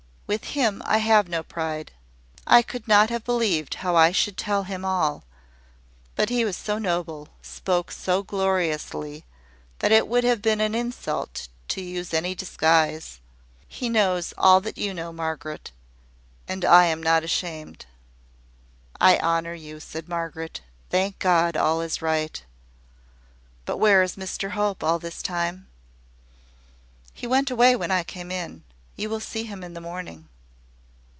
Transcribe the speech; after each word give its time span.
With 0.31 0.45
him 0.55 0.81
I 0.85 0.99
have 0.99 1.27
no 1.27 1.43
pride. 1.43 1.91
I 2.47 2.61
could 2.61 2.87
not 2.87 3.09
have 3.09 3.25
believed 3.25 3.73
how 3.73 3.97
I 3.97 4.13
should 4.13 4.37
tell 4.37 4.63
him 4.63 4.85
all: 4.85 5.25
but 6.15 6.29
he 6.29 6.45
was 6.45 6.55
so 6.55 6.77
noble, 6.77 7.27
spoke 7.41 7.91
so 7.91 8.23
gloriously, 8.23 9.25
that 9.79 9.91
it 9.91 10.07
would 10.07 10.23
have 10.23 10.41
been 10.41 10.61
an 10.61 10.73
insult 10.73 11.49
to 11.67 11.81
use 11.81 12.13
any 12.13 12.33
disguise. 12.33 13.19
He 13.67 13.89
knows 13.89 14.33
all 14.37 14.61
that 14.61 14.77
you 14.77 14.93
know, 14.93 15.11
Margaret, 15.11 15.71
and 16.47 16.63
I 16.63 16.85
am 16.85 17.03
not 17.03 17.25
ashamed." 17.25 17.85
"I 19.01 19.17
honour 19.19 19.53
you," 19.55 19.81
said 19.81 20.07
Margaret. 20.07 20.61
"Thank 20.89 21.19
God, 21.19 21.57
all 21.57 21.81
is 21.81 22.01
right! 22.01 22.41
But 23.65 23.79
where 23.79 24.01
is 24.01 24.15
Mr 24.15 24.51
Hope 24.51 24.81
all 24.81 24.97
this 24.97 25.21
time?" 25.21 25.67
"He 27.13 27.27
went 27.27 27.51
away 27.51 27.75
when 27.75 27.91
I 27.91 28.05
came 28.05 28.31
in. 28.31 28.63
You 28.97 29.09
will 29.09 29.21
see 29.21 29.45
him 29.45 29.63
in 29.63 29.73
the 29.73 29.81
morning." 29.81 30.27